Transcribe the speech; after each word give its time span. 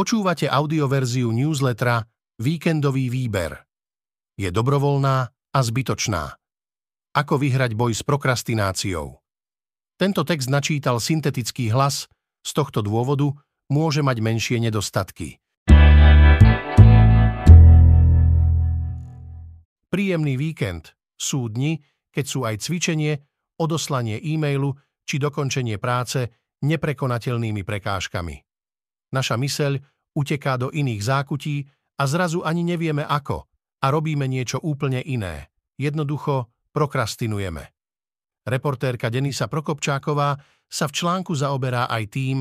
Počúvate 0.00 0.48
audioverziu 0.48 1.28
newslettera 1.28 2.00
Víkendový 2.40 3.12
výber. 3.12 3.68
Je 4.32 4.48
dobrovoľná 4.48 5.28
a 5.28 5.58
zbytočná. 5.60 6.40
Ako 7.12 7.36
vyhrať 7.36 7.76
boj 7.76 7.92
s 7.92 8.00
prokrastináciou? 8.00 9.20
Tento 10.00 10.24
text 10.24 10.48
načítal 10.48 11.04
syntetický 11.04 11.68
hlas, 11.68 12.08
z 12.40 12.50
tohto 12.56 12.80
dôvodu 12.80 13.28
môže 13.68 14.00
mať 14.00 14.24
menšie 14.24 14.56
nedostatky. 14.64 15.36
Príjemný 19.92 20.40
víkend 20.40 20.96
sú 21.20 21.52
dni, 21.52 21.76
keď 22.08 22.24
sú 22.24 22.48
aj 22.48 22.56
cvičenie, 22.56 23.20
odoslanie 23.60 24.16
e-mailu 24.16 24.80
či 25.04 25.20
dokončenie 25.20 25.76
práce 25.76 26.24
neprekonateľnými 26.64 27.60
prekážkami. 27.68 28.48
Naša 29.10 29.34
myseľ 29.38 29.78
uteká 30.14 30.58
do 30.58 30.70
iných 30.70 31.02
zákutí 31.02 31.56
a 31.98 32.02
zrazu 32.06 32.42
ani 32.42 32.62
nevieme 32.62 33.02
ako 33.06 33.46
a 33.82 33.86
robíme 33.90 34.26
niečo 34.26 34.62
úplne 34.62 35.02
iné. 35.02 35.50
Jednoducho 35.78 36.50
prokrastinujeme. 36.70 37.72
Reportérka 38.46 39.12
Denisa 39.12 39.46
Prokopčáková 39.46 40.38
sa 40.70 40.84
v 40.86 40.92
článku 40.96 41.34
zaoberá 41.36 41.90
aj 41.90 42.04
tým, 42.08 42.38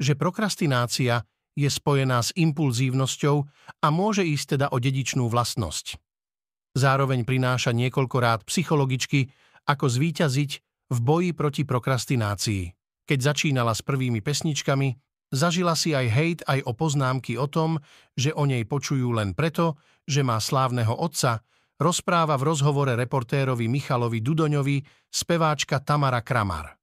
že 0.00 0.16
prokrastinácia 0.16 1.24
je 1.58 1.68
spojená 1.68 2.22
s 2.22 2.30
impulzívnosťou 2.36 3.36
a 3.82 3.86
môže 3.92 4.24
ísť 4.24 4.56
teda 4.56 4.66
o 4.72 4.78
dedičnú 4.78 5.26
vlastnosť. 5.26 5.98
Zároveň 6.78 7.26
prináša 7.26 7.74
niekoľkokrát 7.74 8.46
psychologicky, 8.46 9.28
ako 9.66 9.90
zvíťaziť 9.90 10.50
v 10.90 10.98
boji 11.02 11.30
proti 11.34 11.62
prokrastinácii. 11.66 12.62
Keď 13.06 13.18
začínala 13.18 13.74
s 13.74 13.82
prvými 13.82 14.22
pesničkami, 14.22 15.09
Zažila 15.30 15.78
si 15.78 15.94
aj 15.94 16.06
hejt, 16.10 16.40
aj 16.50 16.66
o 16.66 16.74
poznámky 16.74 17.38
o 17.38 17.46
tom, 17.46 17.78
že 18.18 18.34
o 18.34 18.42
nej 18.50 18.66
počujú 18.66 19.14
len 19.14 19.30
preto, 19.30 19.78
že 20.02 20.26
má 20.26 20.42
slávneho 20.42 20.90
otca, 20.90 21.46
rozpráva 21.78 22.34
v 22.34 22.50
rozhovore 22.50 22.92
reportérovi 22.98 23.70
Michalovi 23.70 24.18
Dudoňovi 24.18 24.82
speváčka 25.06 25.78
Tamara 25.80 26.26
Kramar. 26.26 26.74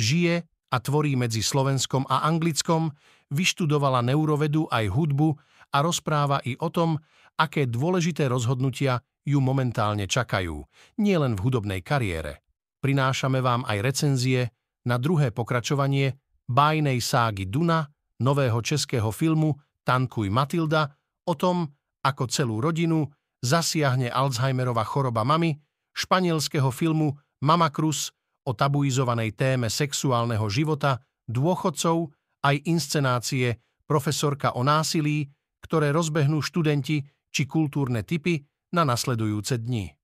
Žije 0.00 0.34
a 0.72 0.76
tvorí 0.80 1.20
medzi 1.20 1.44
Slovenskom 1.44 2.08
a 2.08 2.24
Anglickom, 2.24 2.90
vyštudovala 3.28 4.00
neurovedu 4.02 4.72
aj 4.72 4.88
hudbu 4.90 5.28
a 5.72 5.78
rozpráva 5.84 6.40
i 6.48 6.56
o 6.56 6.72
tom, 6.72 6.96
aké 7.36 7.68
dôležité 7.68 8.26
rozhodnutia 8.32 9.04
ju 9.26 9.38
momentálne 9.42 10.08
čakajú, 10.08 10.64
nielen 11.02 11.36
v 11.36 11.42
hudobnej 11.44 11.80
kariére. 11.84 12.40
Prinášame 12.80 13.44
vám 13.44 13.66
aj 13.68 13.78
recenzie 13.82 14.54
na 14.86 14.96
druhé 14.96 15.34
pokračovanie 15.34 16.16
bájnej 16.50 17.02
ságy 17.02 17.46
Duna, 17.50 17.86
nového 18.22 18.58
českého 18.62 19.12
filmu 19.12 19.54
Tankuj 19.84 20.32
Matilda 20.32 20.88
o 21.26 21.34
tom, 21.34 21.68
ako 22.02 22.26
celú 22.30 22.62
rodinu 22.62 23.06
zasiahne 23.42 24.10
Alzheimerova 24.10 24.86
choroba 24.86 25.22
mamy, 25.22 25.58
španielského 25.94 26.70
filmu 26.70 27.14
Mama 27.42 27.70
Cruz 27.70 28.14
o 28.46 28.54
tabuizovanej 28.54 29.34
téme 29.34 29.66
sexuálneho 29.66 30.46
života, 30.46 31.02
dôchodcov, 31.26 32.14
aj 32.46 32.56
inscenácie 32.66 33.58
Profesorka 33.86 34.54
o 34.54 34.66
násilí, 34.66 35.30
ktoré 35.62 35.94
rozbehnú 35.94 36.42
študenti 36.42 37.06
či 37.30 37.42
kultúrne 37.46 38.02
typy 38.02 38.42
na 38.74 38.82
nasledujúce 38.82 39.62
dni. 39.62 39.94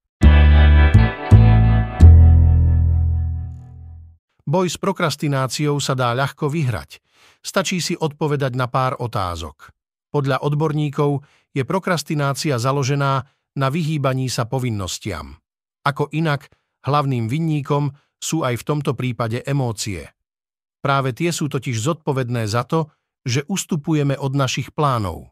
Boj 4.42 4.66
s 4.66 4.76
prokrastináciou 4.78 5.78
sa 5.78 5.94
dá 5.94 6.10
ľahko 6.12 6.50
vyhrať. 6.50 6.98
Stačí 7.42 7.78
si 7.78 7.94
odpovedať 7.94 8.58
na 8.58 8.66
pár 8.66 8.98
otázok. 8.98 9.70
Podľa 10.10 10.42
odborníkov 10.42 11.22
je 11.54 11.62
prokrastinácia 11.62 12.58
založená 12.58 13.22
na 13.54 13.68
vyhýbaní 13.70 14.26
sa 14.26 14.48
povinnostiam. 14.50 15.38
Ako 15.86 16.10
inak, 16.10 16.50
hlavným 16.82 17.30
vinníkom 17.30 17.94
sú 18.18 18.42
aj 18.42 18.58
v 18.58 18.66
tomto 18.66 18.94
prípade 18.98 19.42
emócie. 19.46 20.10
Práve 20.82 21.14
tie 21.14 21.30
sú 21.30 21.46
totiž 21.46 21.78
zodpovedné 21.78 22.46
za 22.50 22.66
to, 22.66 22.90
že 23.22 23.46
ustupujeme 23.46 24.18
od 24.18 24.34
našich 24.34 24.74
plánov. 24.74 25.30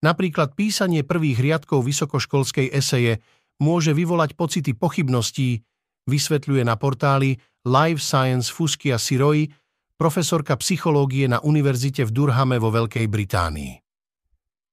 Napríklad 0.00 0.56
písanie 0.56 1.04
prvých 1.04 1.40
riadkov 1.40 1.84
vysokoškolskej 1.84 2.72
eseje 2.72 3.20
môže 3.60 3.92
vyvolať 3.92 4.36
pocity 4.36 4.72
pochybností, 4.72 5.60
vysvetľuje 6.08 6.62
na 6.64 6.76
portáli 6.80 7.36
Life 7.68 8.00
Science 8.00 8.48
Fuskia 8.48 8.96
Siroi, 8.96 9.44
profesorka 10.00 10.56
psychológie 10.56 11.28
na 11.28 11.44
univerzite 11.44 12.08
v 12.08 12.10
Durhame 12.10 12.56
vo 12.56 12.72
Veľkej 12.72 13.04
Británii. 13.04 13.76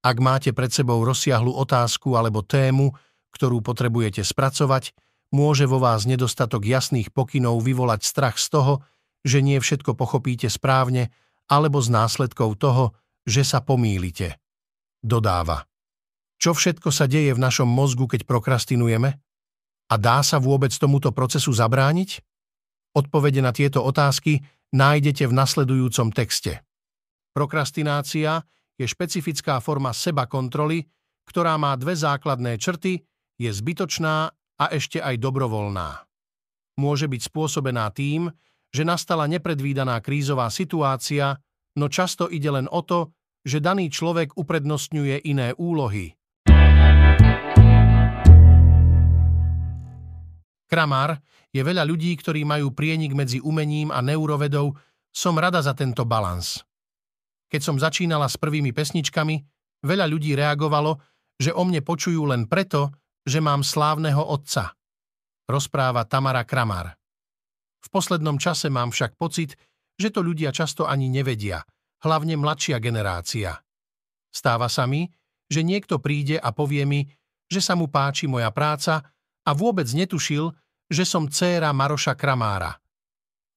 Ak 0.00 0.16
máte 0.24 0.56
pred 0.56 0.72
sebou 0.72 1.04
rozsiahlu 1.04 1.52
otázku 1.52 2.16
alebo 2.16 2.40
tému, 2.40 2.96
ktorú 3.36 3.60
potrebujete 3.60 4.24
spracovať, 4.24 4.96
môže 5.36 5.68
vo 5.68 5.76
vás 5.76 6.08
nedostatok 6.08 6.64
jasných 6.64 7.12
pokynov 7.12 7.60
vyvolať 7.60 8.08
strach 8.08 8.40
z 8.40 8.56
toho, 8.56 8.80
že 9.20 9.44
nie 9.44 9.60
všetko 9.60 9.92
pochopíte 9.92 10.48
správne, 10.48 11.12
alebo 11.44 11.84
z 11.84 11.92
následkov 11.92 12.56
toho, 12.56 12.96
že 13.28 13.44
sa 13.44 13.60
pomýlite. 13.60 14.40
Dodáva. 15.04 15.68
Čo 16.40 16.56
všetko 16.56 16.88
sa 16.88 17.04
deje 17.04 17.36
v 17.36 17.42
našom 17.42 17.68
mozgu, 17.68 18.08
keď 18.08 18.24
prokrastinujeme? 18.24 19.20
A 19.92 19.94
dá 20.00 20.24
sa 20.24 20.40
vôbec 20.40 20.72
tomuto 20.72 21.12
procesu 21.12 21.52
zabrániť? 21.52 22.24
Odpovede 22.98 23.38
na 23.38 23.54
tieto 23.54 23.86
otázky 23.86 24.42
nájdete 24.74 25.30
v 25.30 25.36
nasledujúcom 25.38 26.10
texte. 26.10 26.66
Prokrastinácia 27.30 28.42
je 28.74 28.90
špecifická 28.90 29.62
forma 29.62 29.94
seba 29.94 30.26
kontroly, 30.26 30.82
ktorá 31.30 31.54
má 31.62 31.78
dve 31.78 31.94
základné 31.94 32.58
črty, 32.58 32.98
je 33.38 33.50
zbytočná 33.54 34.34
a 34.34 34.64
ešte 34.74 34.98
aj 34.98 35.14
dobrovoľná. 35.22 36.10
Môže 36.82 37.06
byť 37.06 37.22
spôsobená 37.22 37.86
tým, 37.94 38.34
že 38.74 38.82
nastala 38.82 39.30
nepredvídaná 39.30 40.02
krízová 40.02 40.50
situácia, 40.50 41.38
no 41.78 41.86
často 41.86 42.26
ide 42.26 42.50
len 42.50 42.66
o 42.66 42.82
to, 42.82 43.14
že 43.46 43.62
daný 43.62 43.94
človek 43.94 44.34
uprednostňuje 44.34 45.22
iné 45.22 45.54
úlohy. 45.54 46.17
Kramar 50.68 51.16
je 51.48 51.64
veľa 51.64 51.88
ľudí, 51.88 52.12
ktorí 52.20 52.44
majú 52.44 52.76
prienik 52.76 53.16
medzi 53.16 53.40
umením 53.40 53.88
a 53.88 54.04
neurovedou, 54.04 54.76
som 55.08 55.34
rada 55.40 55.64
za 55.64 55.72
tento 55.72 56.04
balans. 56.04 56.60
Keď 57.48 57.60
som 57.64 57.80
začínala 57.80 58.28
s 58.28 58.36
prvými 58.36 58.76
pesničkami, 58.76 59.40
veľa 59.82 60.04
ľudí 60.04 60.36
reagovalo, 60.36 61.00
že 61.40 61.50
o 61.56 61.64
mne 61.64 61.80
počujú 61.80 62.28
len 62.28 62.44
preto, 62.44 62.92
že 63.24 63.40
mám 63.40 63.64
slávneho 63.64 64.20
otca. 64.20 64.76
Rozpráva 65.48 66.04
Tamara 66.04 66.44
Kramar. 66.44 66.92
V 67.80 67.88
poslednom 67.88 68.36
čase 68.36 68.68
mám 68.68 68.92
však 68.92 69.16
pocit, 69.16 69.56
že 69.96 70.12
to 70.12 70.20
ľudia 70.20 70.52
často 70.52 70.84
ani 70.84 71.08
nevedia, 71.08 71.64
hlavne 72.04 72.36
mladšia 72.36 72.76
generácia. 72.78 73.56
Stáva 74.28 74.68
sa 74.68 74.84
mi, 74.84 75.08
že 75.48 75.64
niekto 75.64 75.98
príde 75.98 76.36
a 76.36 76.52
povie 76.52 76.84
mi, 76.84 77.00
že 77.48 77.64
sa 77.64 77.72
mu 77.72 77.88
páči 77.88 78.28
moja 78.28 78.52
práca 78.52 79.00
a 79.48 79.56
vôbec 79.56 79.88
netušil, 79.88 80.52
že 80.92 81.08
som 81.08 81.24
dcéra 81.24 81.72
Maroša 81.72 82.12
Kramára. 82.12 82.76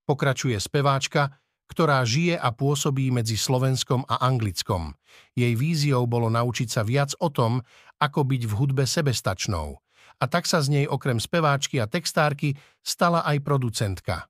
Pokračuje 0.07 0.55
speváčka, 0.55 1.35
ktorá 1.67 2.03
žije 2.03 2.35
a 2.35 2.51
pôsobí 2.51 3.11
medzi 3.11 3.35
Slovenskom 3.35 4.07
a 4.07 4.23
Anglickom. 4.23 4.95
Jej 5.35 5.55
víziou 5.55 6.03
bolo 6.07 6.31
naučiť 6.31 6.67
sa 6.67 6.83
viac 6.87 7.15
o 7.19 7.27
tom, 7.31 7.63
ako 7.99 8.27
byť 8.27 8.41
v 8.47 8.53
hudbe 8.55 8.83
sebestačnou. 8.87 9.79
A 10.19 10.23
tak 10.27 10.47
sa 10.47 10.59
z 10.59 10.79
nej 10.79 10.85
okrem 10.87 11.19
speváčky 11.19 11.79
a 11.79 11.87
textárky 11.87 12.59
stala 12.83 13.23
aj 13.23 13.39
producentka. 13.43 14.27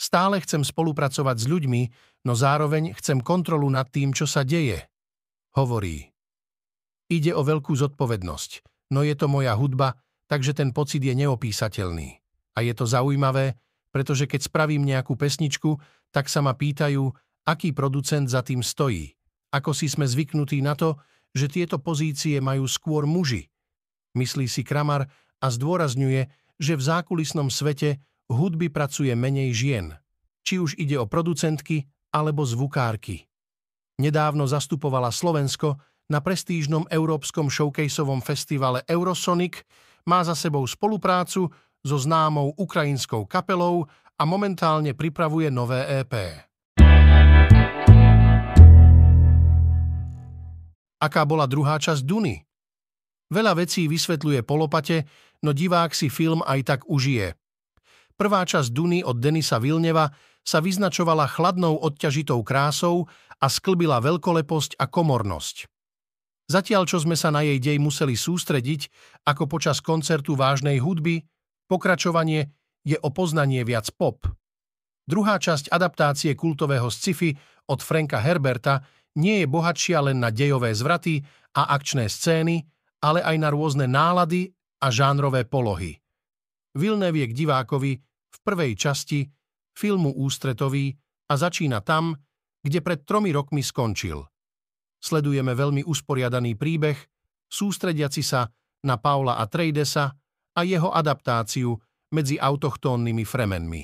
Stále 0.00 0.40
chcem 0.40 0.64
spolupracovať 0.64 1.36
s 1.44 1.46
ľuďmi, 1.46 1.82
no 2.26 2.32
zároveň 2.32 2.96
chcem 2.98 3.20
kontrolu 3.20 3.68
nad 3.68 3.86
tým, 3.92 4.16
čo 4.16 4.24
sa 4.24 4.42
deje. 4.42 4.82
Hovorí. 5.54 6.10
Ide 7.12 7.36
o 7.36 7.44
veľkú 7.44 7.76
zodpovednosť, 7.76 8.50
no 8.96 9.04
je 9.04 9.12
to 9.12 9.28
moja 9.28 9.52
hudba 9.52 10.00
takže 10.32 10.56
ten 10.56 10.72
pocit 10.72 11.04
je 11.04 11.12
neopísateľný. 11.12 12.16
A 12.56 12.64
je 12.64 12.72
to 12.72 12.88
zaujímavé, 12.88 13.60
pretože 13.92 14.24
keď 14.24 14.48
spravím 14.48 14.88
nejakú 14.88 15.12
pesničku, 15.12 15.76
tak 16.08 16.32
sa 16.32 16.40
ma 16.40 16.56
pýtajú, 16.56 17.04
aký 17.44 17.76
producent 17.76 18.32
za 18.32 18.40
tým 18.40 18.64
stojí. 18.64 19.12
Ako 19.52 19.76
si 19.76 19.92
sme 19.92 20.08
zvyknutí 20.08 20.64
na 20.64 20.72
to, 20.72 20.96
že 21.36 21.52
tieto 21.52 21.76
pozície 21.76 22.40
majú 22.40 22.64
skôr 22.64 23.04
muži. 23.04 23.52
Myslí 24.16 24.48
si 24.48 24.64
Kramar 24.64 25.12
a 25.36 25.46
zdôrazňuje, 25.52 26.32
že 26.56 26.80
v 26.80 26.82
zákulisnom 26.82 27.52
svete 27.52 28.00
hudby 28.32 28.72
pracuje 28.72 29.12
menej 29.12 29.52
žien, 29.52 29.86
či 30.48 30.56
už 30.56 30.80
ide 30.80 30.96
o 30.96 31.04
producentky 31.04 31.84
alebo 32.08 32.48
zvukárky. 32.48 33.28
Nedávno 34.00 34.48
zastupovala 34.48 35.12
Slovensko 35.12 35.76
na 36.08 36.24
prestížnom 36.24 36.88
európskom 36.88 37.52
showcaseovom 37.52 38.24
festivale 38.24 38.80
Eurosonic, 38.88 39.64
má 40.06 40.24
za 40.24 40.34
sebou 40.34 40.66
spoluprácu 40.66 41.50
so 41.82 41.96
známou 41.98 42.54
ukrajinskou 42.56 43.26
kapelou 43.26 43.86
a 44.18 44.22
momentálne 44.22 44.94
pripravuje 44.94 45.50
nové 45.50 45.82
EP. 46.02 46.14
aká 51.02 51.26
bola 51.26 51.50
druhá 51.50 51.82
časť 51.82 52.06
Duny. 52.06 52.38
Veľa 53.34 53.58
vecí 53.58 53.90
vysvetľuje 53.90 54.46
polopate, 54.46 55.10
no 55.42 55.50
divák 55.50 55.90
si 55.90 56.06
film 56.06 56.46
aj 56.46 56.60
tak 56.62 56.80
užije. 56.86 57.34
Prvá 58.14 58.46
časť 58.46 58.70
Duny 58.70 59.02
od 59.02 59.18
Denisa 59.18 59.58
Vilneva 59.58 60.06
sa 60.46 60.62
vyznačovala 60.62 61.26
chladnou 61.26 61.74
odťažitou 61.82 62.38
krásou 62.46 63.10
a 63.42 63.50
sklbila 63.50 63.98
veľkoleposť 63.98 64.78
a 64.78 64.86
komornosť. 64.86 65.71
Zatiaľ, 66.50 66.88
čo 66.90 66.98
sme 66.98 67.14
sa 67.14 67.30
na 67.30 67.46
jej 67.46 67.58
dej 67.62 67.78
museli 67.78 68.18
sústrediť, 68.18 68.90
ako 69.28 69.46
počas 69.46 69.78
koncertu 69.78 70.34
vážnej 70.34 70.82
hudby, 70.82 71.22
pokračovanie 71.70 72.50
je 72.82 72.98
o 72.98 73.08
poznanie 73.14 73.62
viac 73.62 73.86
pop. 73.94 74.26
Druhá 75.06 75.38
časť 75.38 75.70
adaptácie 75.70 76.34
kultového 76.34 76.90
sci-fi 76.90 77.34
od 77.70 77.80
Franka 77.82 78.22
Herberta 78.22 78.82
nie 79.18 79.42
je 79.42 79.46
bohatšia 79.46 79.98
len 80.02 80.18
na 80.22 80.30
dejové 80.30 80.72
zvraty 80.74 81.22
a 81.58 81.74
akčné 81.74 82.08
scény, 82.08 82.64
ale 83.02 83.20
aj 83.20 83.36
na 83.38 83.48
rôzne 83.50 83.86
nálady 83.90 84.50
a 84.82 84.88
žánrové 84.88 85.44
polohy. 85.46 85.98
Vilnev 86.72 87.12
je 87.12 87.26
k 87.28 87.36
divákovi 87.36 87.92
v 88.32 88.38
prvej 88.40 88.72
časti 88.78 89.28
filmu 89.76 90.14
ústretový 90.16 90.96
a 91.28 91.34
začína 91.36 91.84
tam, 91.84 92.16
kde 92.62 92.80
pred 92.80 93.04
tromi 93.04 93.34
rokmi 93.34 93.60
skončil. 93.60 94.31
Sledujeme 95.02 95.52
veľmi 95.58 95.82
usporiadaný 95.82 96.54
príbeh, 96.54 96.94
sústrediaci 97.50 98.22
sa 98.22 98.46
na 98.86 98.96
Paula 99.02 99.42
a 99.42 99.44
Treidesa 99.50 100.14
a 100.54 100.60
jeho 100.62 100.94
adaptáciu 100.94 101.74
medzi 102.14 102.38
autochtónnymi 102.38 103.24
fremenmi. 103.26 103.82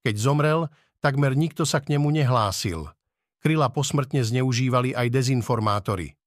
Keď 0.00 0.16
zomrel, 0.16 0.72
takmer 1.04 1.36
nikto 1.36 1.68
sa 1.68 1.84
k 1.84 1.92
nemu 1.92 2.08
nehlásil– 2.08 2.88
Kryla 3.46 3.70
posmrtne 3.70 4.26
zneužívali 4.26 4.90
aj 4.90 5.06
dezinformátori. 5.06 6.18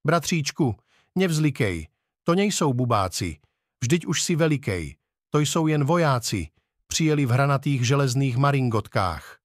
Bratříčku, 0.00 0.80
nevzlikej, 1.20 1.92
to 2.24 2.32
nejsou 2.32 2.72
bubáci, 2.72 3.36
vždyť 3.84 4.08
už 4.08 4.22
si 4.22 4.32
velikej, 4.32 4.96
to 5.28 5.44
jsou 5.44 5.66
jen 5.68 5.84
vojáci, 5.84 6.48
přijeli 6.88 7.26
v 7.26 7.30
hranatých 7.30 7.86
železných 7.86 8.36
maringotkách. 8.40 9.37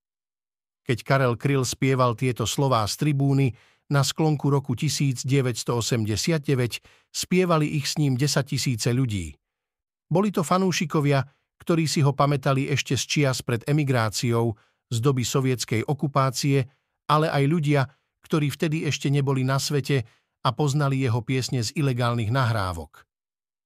Keď 0.83 0.97
Karel 1.03 1.35
Kryl 1.39 1.63
spieval 1.63 2.15
tieto 2.15 2.43
slová 2.43 2.83
z 2.87 2.99
tribúny, 2.99 3.55
na 3.91 4.03
sklonku 4.03 4.47
roku 4.47 4.75
1989 4.75 5.25
spievali 7.11 7.67
ich 7.75 7.91
s 7.91 7.99
ním 7.99 8.15
10 8.15 8.47
tisíce 8.47 8.89
ľudí. 8.95 9.35
Boli 10.07 10.31
to 10.31 10.43
fanúšikovia, 10.43 11.23
ktorí 11.59 11.87
si 11.87 11.99
ho 12.03 12.15
pamätali 12.15 12.71
ešte 12.71 12.95
z 12.95 13.03
čias 13.03 13.43
pred 13.43 13.63
emigráciou, 13.67 14.55
z 14.87 14.97
doby 14.99 15.23
sovietskej 15.23 15.83
okupácie 15.87 16.67
ale 17.07 17.27
aj 17.27 17.43
ľudia, 17.45 17.81
ktorí 18.23 18.47
vtedy 18.49 18.87
ešte 18.87 19.11
neboli 19.11 19.43
na 19.43 19.59
svete 19.59 20.07
a 20.43 20.49
poznali 20.55 21.03
jeho 21.03 21.19
piesne 21.23 21.63
z 21.63 21.75
ilegálnych 21.75 22.31
nahrávok. 22.31 23.03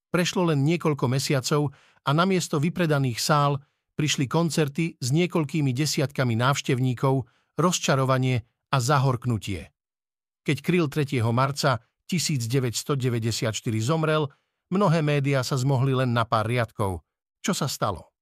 Prešlo 0.09 0.49
len 0.49 0.65
niekoľko 0.65 1.05
mesiacov 1.09 1.73
a 2.07 2.09
namiesto 2.15 2.57
vypredaných 2.57 3.19
sál 3.21 3.61
prišli 3.97 4.29
koncerty 4.29 4.95
s 5.01 5.09
niekoľkými 5.09 5.73
desiatkami 5.73 6.37
návštevníkov, 6.37 7.25
rozčarovanie 7.57 8.45
a 8.69 8.77
zahorknutie. 8.77 9.73
Keď 10.45 10.57
Kryl 10.61 10.85
3. 10.85 11.19
marca 11.33 11.81
1994 12.05 13.51
zomrel, 13.81 14.29
mnohé 14.69 15.01
médiá 15.01 15.41
sa 15.41 15.57
zmohli 15.57 15.97
len 15.97 16.13
na 16.13 16.23
pár 16.23 16.45
riadkov. 16.45 17.01
Čo 17.41 17.57
sa 17.57 17.65
stalo? 17.65 18.13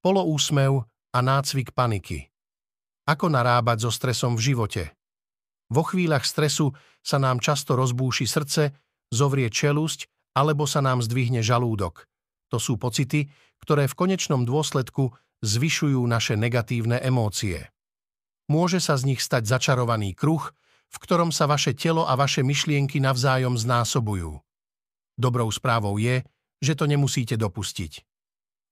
poloúsmev 0.00 0.84
a 1.12 1.18
nácvik 1.20 1.76
paniky. 1.76 2.32
Ako 3.04 3.28
narábať 3.28 3.88
so 3.88 3.90
stresom 3.92 4.36
v 4.36 4.52
živote? 4.52 4.82
Vo 5.70 5.86
chvíľach 5.86 6.26
stresu 6.26 6.74
sa 7.04 7.20
nám 7.22 7.38
často 7.38 7.78
rozbúši 7.78 8.26
srdce, 8.26 8.74
zovrie 9.12 9.46
čelusť 9.52 10.08
alebo 10.34 10.64
sa 10.64 10.80
nám 10.80 11.02
zdvihne 11.02 11.42
žalúdok. 11.42 12.06
To 12.50 12.58
sú 12.58 12.78
pocity, 12.78 13.30
ktoré 13.62 13.86
v 13.86 13.98
konečnom 13.98 14.42
dôsledku 14.42 15.14
zvyšujú 15.40 16.00
naše 16.04 16.34
negatívne 16.34 16.98
emócie. 17.00 17.70
Môže 18.50 18.82
sa 18.82 18.98
z 18.98 19.14
nich 19.14 19.22
stať 19.22 19.46
začarovaný 19.46 20.18
kruh, 20.18 20.42
v 20.90 20.96
ktorom 20.98 21.30
sa 21.30 21.46
vaše 21.46 21.70
telo 21.70 22.02
a 22.02 22.18
vaše 22.18 22.42
myšlienky 22.42 22.98
navzájom 22.98 23.54
znásobujú. 23.54 24.42
Dobrou 25.14 25.46
správou 25.54 25.94
je, 26.02 26.26
že 26.58 26.74
to 26.74 26.90
nemusíte 26.90 27.38
dopustiť. 27.38 28.02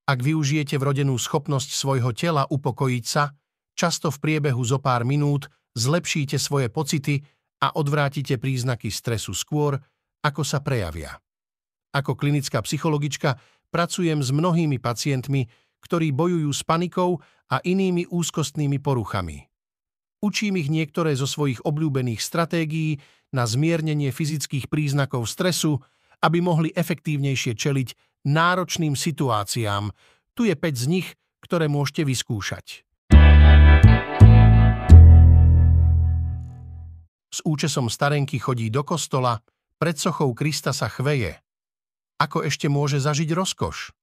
Ak 0.08 0.18
využijete 0.24 0.80
vrodenú 0.80 1.14
schopnosť 1.14 1.70
svojho 1.70 2.10
tela 2.16 2.48
upokojiť 2.48 3.04
sa, 3.04 3.36
často 3.78 4.10
v 4.10 4.18
priebehu 4.18 4.60
zo 4.64 4.82
pár 4.82 5.06
minút 5.06 5.46
zlepšíte 5.78 6.40
svoje 6.40 6.72
pocity 6.72 7.22
a 7.62 7.76
odvrátite 7.76 8.40
príznaky 8.40 8.90
stresu 8.90 9.30
skôr, 9.36 9.78
ako 10.24 10.42
sa 10.42 10.58
prejavia. 10.58 11.14
Ako 11.96 12.14
klinická 12.14 12.60
psychologička 12.60 13.40
pracujem 13.72 14.20
s 14.20 14.28
mnohými 14.32 14.76
pacientmi, 14.76 15.48
ktorí 15.80 16.12
bojujú 16.12 16.50
s 16.52 16.62
panikou 16.66 17.20
a 17.48 17.62
inými 17.64 18.08
úzkostnými 18.10 18.76
poruchami. 18.82 19.48
Učím 20.18 20.58
ich 20.58 20.68
niektoré 20.68 21.14
zo 21.14 21.30
svojich 21.30 21.62
obľúbených 21.62 22.18
stratégií 22.18 22.98
na 23.30 23.46
zmiernenie 23.46 24.10
fyzických 24.10 24.66
príznakov 24.66 25.30
stresu, 25.30 25.78
aby 26.18 26.42
mohli 26.42 26.74
efektívnejšie 26.74 27.54
čeliť 27.54 27.88
náročným 28.26 28.98
situáciám. 28.98 29.94
Tu 30.34 30.50
je 30.50 30.54
5 30.58 30.74
z 30.74 30.86
nich, 30.90 31.08
ktoré 31.38 31.70
môžete 31.70 32.02
vyskúšať. 32.02 32.82
S 37.28 37.38
účesom 37.46 37.86
starenky 37.86 38.42
chodí 38.42 38.66
do 38.74 38.82
kostola, 38.82 39.38
pred 39.78 39.94
sochou 39.94 40.34
Krista 40.34 40.74
sa 40.74 40.90
chveje. 40.90 41.38
Ako 42.18 42.42
ešte 42.42 42.66
môže 42.66 42.98
zažiť 42.98 43.30
rozkoš? 43.30 43.94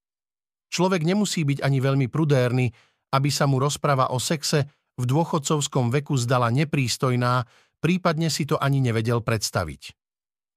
Človek 0.71 1.03
nemusí 1.03 1.43
byť 1.43 1.59
ani 1.61 1.79
veľmi 1.83 2.07
prudérny, 2.07 2.71
aby 3.11 3.29
sa 3.31 3.47
mu 3.47 3.59
rozpráva 3.59 4.11
o 4.11 4.19
sexe 4.19 4.67
v 4.95 5.03
dôchodcovskom 5.03 5.91
veku 5.91 6.15
zdala 6.15 6.47
neprístojná, 6.51 7.43
prípadne 7.83 8.31
si 8.31 8.47
to 8.47 8.55
ani 8.55 8.79
nevedel 8.79 9.19
predstaviť. 9.19 9.95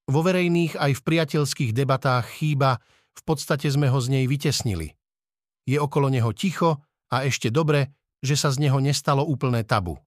Vo 0.08 0.25
verejných 0.25 0.78
aj 0.78 0.93
v 0.96 1.05
priateľských 1.05 1.76
debatách 1.76 2.40
chýba 2.40 2.81
v 3.12 3.22
podstate 3.26 3.69
sme 3.69 3.90
ho 3.90 3.99
z 3.99 4.08
nej 4.14 4.25
vytesnili. 4.25 4.94
Je 5.69 5.76
okolo 5.76 6.08
neho 6.08 6.32
ticho 6.32 6.81
a 7.12 7.27
ešte 7.29 7.53
dobre, 7.53 7.93
že 8.24 8.38
sa 8.38 8.48
z 8.55 8.65
neho 8.65 8.81
nestalo 8.81 9.27
úplné 9.27 9.67
tabu. 9.67 10.00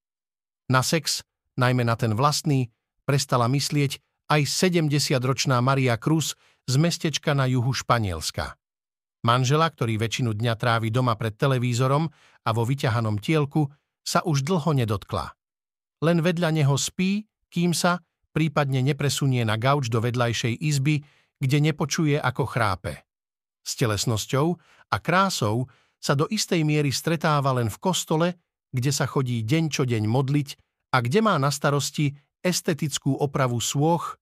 Na 0.72 0.82
sex, 0.82 1.22
najmä 1.60 1.86
na 1.86 2.00
ten 2.00 2.16
vlastný, 2.18 2.72
prestala 3.06 3.46
myslieť 3.52 4.00
aj 4.32 4.42
70-ročná 4.48 5.60
Maria 5.60 6.00
Cruz 6.00 6.40
z 6.66 6.76
mestečka 6.78 7.32
na 7.34 7.50
juhu 7.50 7.72
Španielska. 7.72 8.58
Manžela, 9.22 9.70
ktorý 9.70 10.02
väčšinu 10.02 10.34
dňa 10.34 10.54
trávi 10.58 10.90
doma 10.90 11.14
pred 11.14 11.38
televízorom 11.38 12.10
a 12.42 12.50
vo 12.54 12.66
vyťahanom 12.66 13.22
tielku, 13.22 13.70
sa 14.02 14.26
už 14.26 14.42
dlho 14.42 14.74
nedotkla. 14.74 15.38
Len 16.02 16.26
vedľa 16.26 16.50
neho 16.58 16.74
spí, 16.74 17.30
kým 17.54 17.78
sa, 17.78 18.02
prípadne 18.34 18.82
nepresunie 18.82 19.46
na 19.46 19.62
gauč 19.62 19.94
do 19.94 20.02
vedľajšej 20.02 20.58
izby, 20.58 21.06
kde 21.38 21.58
nepočuje, 21.62 22.18
ako 22.18 22.50
chrápe. 22.50 23.06
S 23.62 23.78
telesnosťou 23.78 24.58
a 24.90 24.96
krásou 24.98 25.70
sa 26.02 26.18
do 26.18 26.26
istej 26.26 26.66
miery 26.66 26.90
stretáva 26.90 27.54
len 27.54 27.70
v 27.70 27.78
kostole, 27.78 28.28
kde 28.74 28.90
sa 28.90 29.06
chodí 29.06 29.46
deň 29.46 29.64
čo 29.70 29.84
deň 29.86 30.04
modliť 30.10 30.50
a 30.94 30.98
kde 31.06 31.20
má 31.22 31.38
na 31.38 31.54
starosti 31.54 32.18
estetickú 32.42 33.14
opravu 33.22 33.62
sôch, 33.62 34.18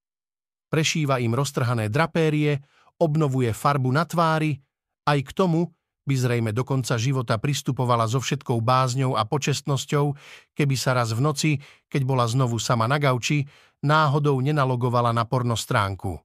prešíva 0.70 1.20
im 1.20 1.34
roztrhané 1.34 1.90
drapérie, 1.90 2.62
obnovuje 3.02 3.52
farbu 3.52 3.90
na 3.92 4.06
tvári, 4.06 4.62
aj 5.10 5.20
k 5.26 5.32
tomu 5.34 5.74
by 6.10 6.16
zrejme 6.18 6.50
do 6.50 6.66
konca 6.66 6.98
života 6.98 7.38
pristupovala 7.38 8.10
so 8.10 8.18
všetkou 8.18 8.58
bázňou 8.66 9.14
a 9.14 9.30
počestnosťou, 9.30 10.18
keby 10.58 10.76
sa 10.78 10.98
raz 10.98 11.14
v 11.14 11.22
noci, 11.22 11.52
keď 11.86 12.02
bola 12.02 12.26
znovu 12.26 12.58
sama 12.58 12.90
na 12.90 12.98
gauči, 12.98 13.46
náhodou 13.86 14.42
nenalogovala 14.42 15.14
na 15.14 15.30
porno 15.30 15.54
stránku. 15.54 16.18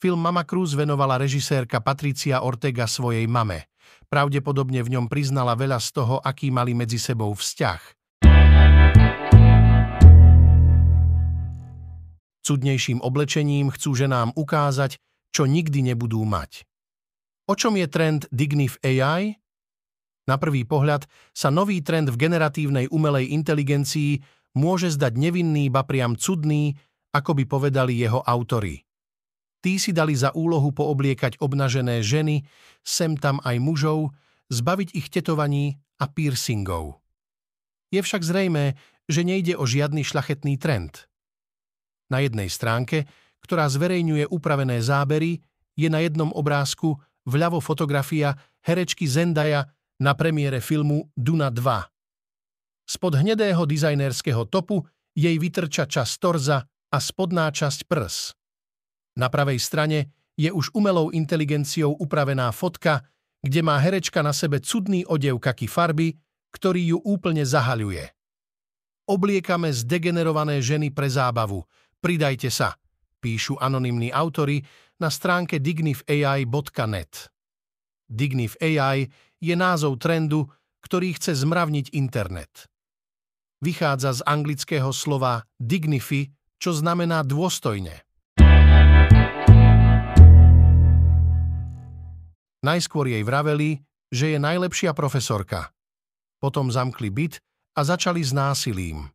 Film 0.00 0.18
Mama 0.18 0.42
Cruz 0.42 0.72
venovala 0.74 1.20
režisérka 1.20 1.78
Patricia 1.78 2.42
Ortega 2.42 2.88
svojej 2.88 3.28
mame. 3.28 3.70
Pravdepodobne 4.08 4.82
v 4.82 4.98
ňom 4.98 5.06
priznala 5.06 5.54
veľa 5.54 5.78
z 5.78 5.88
toho, 5.94 6.16
aký 6.18 6.50
mali 6.50 6.74
medzi 6.74 6.98
sebou 6.98 7.30
vzťah. 7.36 8.01
Cudnejším 12.42 12.98
oblečením 12.98 13.70
chcú 13.70 13.94
ženám 13.94 14.34
ukázať, 14.34 14.98
čo 15.30 15.46
nikdy 15.46 15.94
nebudú 15.94 16.26
mať. 16.26 16.66
O 17.46 17.54
čom 17.54 17.78
je 17.78 17.86
trend 17.86 18.26
Dignif 18.34 18.78
AI? 18.82 19.38
Na 20.26 20.38
prvý 20.38 20.62
pohľad 20.62 21.06
sa 21.34 21.50
nový 21.50 21.82
trend 21.82 22.10
v 22.10 22.18
generatívnej 22.18 22.86
umelej 22.90 23.34
inteligencii 23.34 24.22
môže 24.54 24.94
zdať 24.94 25.18
nevinný, 25.18 25.66
ba 25.70 25.82
priam 25.82 26.14
cudný, 26.14 26.78
ako 27.10 27.38
by 27.38 27.44
povedali 27.46 27.98
jeho 27.98 28.22
autory. 28.22 28.86
Tí 29.62 29.78
si 29.78 29.94
dali 29.94 30.14
za 30.18 30.34
úlohu 30.34 30.74
poobliekať 30.74 31.38
obnažené 31.38 32.02
ženy, 32.02 32.42
sem 32.82 33.14
tam 33.14 33.38
aj 33.46 33.62
mužov, 33.62 34.10
zbaviť 34.50 34.98
ich 34.98 35.06
tetovaní 35.06 35.78
a 36.02 36.10
piercingov. 36.10 36.98
Je 37.94 38.02
však 38.02 38.26
zrejmé, 38.26 38.74
že 39.06 39.22
nejde 39.22 39.54
o 39.54 39.62
žiadny 39.62 40.02
šlachetný 40.02 40.58
trend. 40.58 41.06
Na 42.12 42.20
jednej 42.20 42.52
stránke, 42.52 43.08
ktorá 43.40 43.64
zverejňuje 43.72 44.28
upravené 44.28 44.84
zábery, 44.84 45.40
je 45.72 45.88
na 45.88 46.04
jednom 46.04 46.28
obrázku 46.28 47.00
vľavo 47.24 47.64
fotografia 47.64 48.36
herečky 48.60 49.08
Zendaya 49.08 49.64
na 49.96 50.12
premiére 50.12 50.60
filmu 50.60 51.08
Duna 51.16 51.48
2. 51.48 51.88
Spod 52.84 53.16
hnedého 53.16 53.64
dizajnerského 53.64 54.44
topu 54.44 54.84
jej 55.16 55.40
vytrča 55.40 55.88
čas 55.88 56.20
torza 56.20 56.68
a 56.92 56.98
spodná 57.00 57.48
časť 57.48 57.88
prs. 57.88 58.36
Na 59.16 59.32
pravej 59.32 59.56
strane 59.56 60.12
je 60.36 60.52
už 60.52 60.76
umelou 60.76 61.08
inteligenciou 61.08 61.96
upravená 61.96 62.52
fotka, 62.52 63.08
kde 63.40 63.64
má 63.64 63.80
herečka 63.80 64.20
na 64.20 64.36
sebe 64.36 64.60
cudný 64.60 65.08
odev 65.08 65.40
kaky 65.40 65.64
farby, 65.64 66.12
ktorý 66.52 66.96
ju 66.96 66.98
úplne 67.08 67.44
zahaľuje. 67.48 68.04
Obliekame 69.08 69.72
zdegenerované 69.72 70.60
ženy 70.60 70.92
pre 70.92 71.08
zábavu. 71.08 71.64
Pridajte 72.02 72.50
sa, 72.50 72.74
píšu 73.22 73.62
anonymní 73.62 74.10
autory 74.10 74.58
na 74.98 75.06
stránke 75.06 75.62
dignifai.net. 75.62 77.30
Dignif 78.10 78.58
AI 78.58 79.06
je 79.38 79.54
názov 79.54 80.02
trendu, 80.02 80.50
ktorý 80.82 81.14
chce 81.14 81.38
zmravniť 81.46 81.94
internet. 81.94 82.66
Vychádza 83.62 84.18
z 84.18 84.20
anglického 84.26 84.90
slova 84.90 85.46
dignify, 85.62 86.26
čo 86.58 86.74
znamená 86.74 87.22
dôstojne. 87.22 88.02
Najskôr 92.66 93.06
jej 93.14 93.22
vraveli, 93.22 93.78
že 94.10 94.34
je 94.34 94.38
najlepšia 94.42 94.90
profesorka. 94.90 95.70
Potom 96.42 96.66
zamkli 96.74 97.14
byt 97.14 97.38
a 97.78 97.86
začali 97.86 98.26
s 98.26 98.34
násilím. 98.34 99.06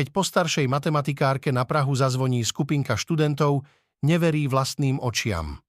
Keď 0.00 0.16
po 0.16 0.24
staršej 0.24 0.64
matematikárke 0.64 1.52
na 1.52 1.68
Prahu 1.68 1.92
zazvoní 1.92 2.40
skupinka 2.40 2.96
študentov, 2.96 3.68
neverí 4.00 4.48
vlastným 4.48 4.96
očiam. 4.96 5.60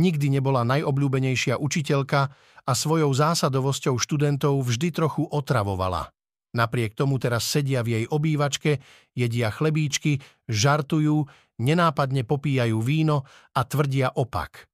Nikdy 0.00 0.32
nebola 0.32 0.64
najobľúbenejšia 0.64 1.60
učiteľka 1.60 2.20
a 2.64 2.72
svojou 2.72 3.12
zásadovosťou 3.12 4.00
študentov 4.00 4.64
vždy 4.64 4.88
trochu 4.96 5.28
otravovala. 5.28 6.08
Napriek 6.56 6.96
tomu 6.96 7.20
teraz 7.20 7.44
sedia 7.44 7.84
v 7.84 8.00
jej 8.00 8.04
obývačke, 8.08 8.80
jedia 9.12 9.52
chlebíčky, 9.52 10.24
žartujú, 10.48 11.28
nenápadne 11.60 12.24
popíjajú 12.24 12.80
víno 12.80 13.28
a 13.52 13.60
tvrdia 13.60 14.08
opak. 14.16 14.72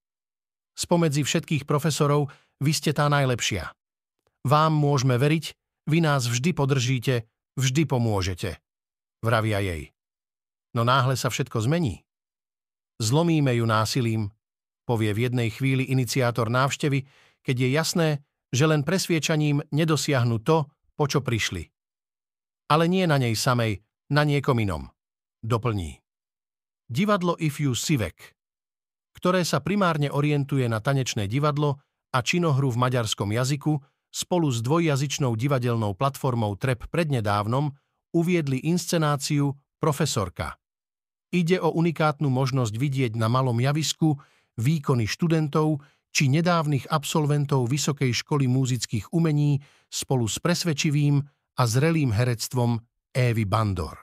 Spomedzi 0.78 1.26
všetkých 1.26 1.66
profesorov 1.66 2.30
vy 2.62 2.70
ste 2.70 2.94
tá 2.94 3.10
najlepšia. 3.10 3.66
Vám 4.46 4.78
môžeme 4.78 5.18
veriť, 5.18 5.58
vy 5.90 6.06
nás 6.06 6.30
vždy 6.30 6.54
podržíte, 6.54 7.26
vždy 7.58 7.82
pomôžete. 7.90 8.62
Vravia 9.26 9.58
jej. 9.58 9.90
No 10.78 10.86
náhle 10.86 11.18
sa 11.18 11.26
všetko 11.26 11.66
zmení. 11.66 12.06
Zlomíme 13.02 13.50
ju 13.58 13.66
násilím, 13.66 14.30
povie 14.86 15.10
v 15.10 15.26
jednej 15.26 15.50
chvíli 15.50 15.90
iniciátor 15.90 16.46
návštevy, 16.46 17.02
keď 17.42 17.56
je 17.58 17.68
jasné, 17.74 18.08
že 18.54 18.70
len 18.70 18.86
presviečaním 18.86 19.66
nedosiahnu 19.74 20.38
to, 20.46 20.70
po 20.94 21.10
čo 21.10 21.26
prišli. 21.26 21.66
Ale 22.70 22.86
nie 22.86 23.02
na 23.10 23.18
nej 23.18 23.34
samej, 23.34 23.82
na 24.14 24.22
niekom 24.22 24.62
inom. 24.62 24.86
Doplní. 25.42 25.98
Divadlo 26.86 27.34
If 27.42 27.58
You 27.58 27.74
Sivek 27.74 28.36
ktoré 29.16 29.48
sa 29.48 29.64
primárne 29.64 30.12
orientuje 30.12 30.68
na 30.68 30.84
tanečné 30.84 31.24
divadlo 31.24 31.80
a 32.12 32.20
činohru 32.20 32.68
v 32.68 32.80
maďarskom 32.84 33.32
jazyku, 33.32 33.80
spolu 34.12 34.52
s 34.52 34.60
dvojjazyčnou 34.60 35.32
divadelnou 35.32 35.96
platformou 35.96 36.52
TREP 36.60 36.92
prednedávnom 36.92 37.72
uviedli 38.12 38.68
inscenáciu 38.68 39.56
Profesorka. 39.80 40.58
Ide 41.32 41.58
o 41.60 41.74
unikátnu 41.74 42.30
možnosť 42.30 42.74
vidieť 42.78 43.12
na 43.18 43.26
malom 43.26 43.58
javisku 43.58 44.16
výkony 44.56 45.04
študentov 45.04 45.82
či 46.14 46.32
nedávnych 46.32 46.88
absolventov 46.88 47.68
Vysokej 47.68 48.24
školy 48.24 48.48
múzických 48.48 49.12
umení 49.12 49.60
spolu 49.92 50.24
s 50.24 50.40
presvedčivým 50.40 51.20
a 51.56 51.62
zrelým 51.68 52.08
herectvom 52.12 52.80
Évy 53.12 53.44
Bandor. 53.44 54.00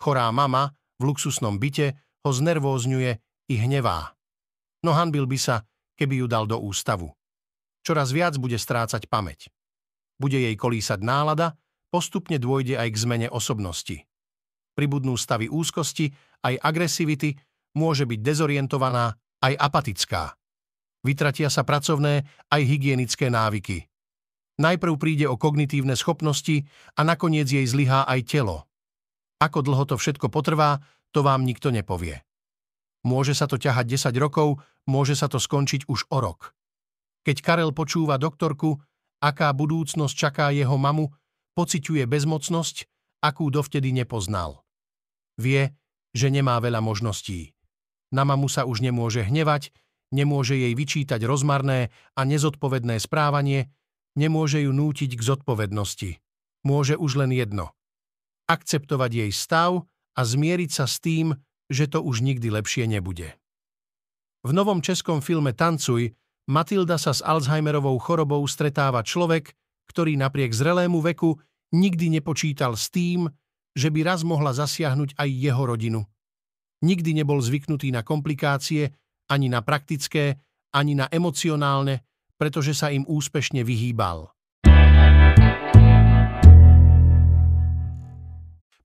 Chorá 0.00 0.32
mama 0.32 0.70
v 0.96 1.02
luxusnom 1.04 1.60
byte 1.60 1.92
ho 2.24 2.30
znervózňuje 2.30 3.10
i 3.50 3.54
hnevá. 3.58 4.14
No 4.86 4.96
hanbil 4.96 5.28
by 5.28 5.36
sa, 5.36 5.66
keby 5.98 6.24
ju 6.24 6.26
dal 6.30 6.48
do 6.48 6.56
ústavu. 6.56 7.12
Čoraz 7.80 8.12
viac 8.12 8.36
bude 8.36 8.60
strácať 8.60 9.08
pamäť. 9.08 9.48
Bude 10.20 10.36
jej 10.36 10.52
kolísať 10.52 11.00
nálada, 11.00 11.56
postupne 11.88 12.36
dôjde 12.36 12.76
aj 12.76 12.88
k 12.92 13.00
zmene 13.00 13.28
osobnosti. 13.32 14.04
Pribudnú 14.76 15.16
stavy 15.16 15.48
úzkosti, 15.48 16.12
aj 16.44 16.60
agresivity, 16.60 17.36
môže 17.74 18.04
byť 18.04 18.20
dezorientovaná, 18.20 19.16
aj 19.40 19.56
apatická. 19.56 20.36
Vytratia 21.00 21.48
sa 21.48 21.64
pracovné 21.64 22.28
aj 22.52 22.60
hygienické 22.60 23.32
návyky. 23.32 23.88
Najprv 24.60 24.94
príde 25.00 25.24
o 25.24 25.40
kognitívne 25.40 25.96
schopnosti 25.96 26.68
a 26.92 27.00
nakoniec 27.00 27.48
jej 27.48 27.64
zlyhá 27.64 28.04
aj 28.04 28.20
telo. 28.28 28.68
Ako 29.40 29.64
dlho 29.64 29.88
to 29.88 29.96
všetko 29.96 30.28
potrvá, 30.28 30.84
to 31.16 31.24
vám 31.24 31.48
nikto 31.48 31.72
nepovie. 31.72 32.20
Môže 33.00 33.32
sa 33.32 33.48
to 33.48 33.56
ťahať 33.56 34.12
10 34.12 34.12
rokov, 34.20 34.60
môže 34.84 35.16
sa 35.16 35.32
to 35.32 35.40
skončiť 35.40 35.88
už 35.88 36.12
o 36.12 36.20
rok. 36.20 36.52
Keď 37.26 37.36
Karel 37.44 37.70
počúva 37.76 38.16
doktorku, 38.16 38.80
aká 39.20 39.52
budúcnosť 39.52 40.14
čaká 40.16 40.46
jeho 40.50 40.76
mamu, 40.80 41.12
pociťuje 41.52 42.08
bezmocnosť, 42.08 42.88
akú 43.20 43.52
dovtedy 43.52 43.92
nepoznal. 43.92 44.64
Vie, 45.36 45.76
že 46.16 46.32
nemá 46.32 46.56
veľa 46.58 46.80
možností. 46.80 47.52
Na 48.10 48.24
mamu 48.24 48.48
sa 48.48 48.64
už 48.64 48.80
nemôže 48.80 49.22
hnevať, 49.22 49.70
nemôže 50.10 50.58
jej 50.58 50.72
vyčítať 50.74 51.20
rozmarné 51.22 51.92
a 52.16 52.20
nezodpovedné 52.26 52.98
správanie, 52.98 53.70
nemôže 54.18 54.64
ju 54.64 54.72
nútiť 54.74 55.14
k 55.14 55.22
zodpovednosti. 55.22 56.10
Môže 56.66 56.98
už 56.98 57.24
len 57.24 57.30
jedno– 57.32 57.70
akceptovať 58.50 59.10
jej 59.14 59.30
stav 59.30 59.86
a 60.18 60.20
zmieriť 60.26 60.70
sa 60.74 60.90
s 60.90 60.98
tým, 60.98 61.38
že 61.70 61.86
to 61.86 62.02
už 62.02 62.26
nikdy 62.26 62.50
lepšie 62.50 62.90
nebude. 62.90 63.38
V 64.42 64.50
novom 64.50 64.82
českom 64.82 65.22
filme 65.22 65.54
Tancuj 65.54 66.10
Matilda 66.50 66.98
sa 66.98 67.14
s 67.14 67.22
Alzheimerovou 67.22 67.94
chorobou 68.02 68.42
stretáva 68.50 69.06
človek, 69.06 69.54
ktorý 69.86 70.18
napriek 70.18 70.50
zrelému 70.50 70.98
veku 70.98 71.38
nikdy 71.70 72.10
nepočítal 72.10 72.74
s 72.74 72.90
tým, 72.90 73.30
že 73.70 73.86
by 73.86 74.02
raz 74.02 74.26
mohla 74.26 74.50
zasiahnuť 74.50 75.14
aj 75.14 75.28
jeho 75.30 75.62
rodinu. 75.62 76.02
Nikdy 76.82 77.22
nebol 77.22 77.38
zvyknutý 77.38 77.94
na 77.94 78.02
komplikácie, 78.02 78.90
ani 79.30 79.46
na 79.46 79.62
praktické, 79.62 80.42
ani 80.74 80.98
na 80.98 81.06
emocionálne, 81.06 82.02
pretože 82.34 82.74
sa 82.74 82.90
im 82.90 83.06
úspešne 83.06 83.62
vyhýbal. 83.62 84.34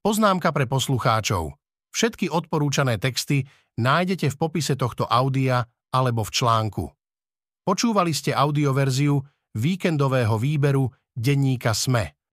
Poznámka 0.05 0.53
pre 0.53 0.69
poslucháčov. 0.69 1.57
Všetky 1.89 2.29
odporúčané 2.29 3.01
texty 3.01 3.41
nájdete 3.81 4.29
v 4.29 4.37
popise 4.37 4.77
tohto 4.77 5.09
audia 5.09 5.65
alebo 5.89 6.21
v 6.21 6.29
článku. 6.29 6.85
Počúvali 7.65 8.13
ste 8.13 8.31
audioverziu 8.31 9.19
víkendového 9.57 10.39
výberu 10.39 10.87
denníka 11.11 11.73
SME. 11.73 12.14